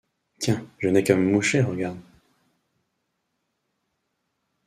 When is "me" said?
1.15-1.29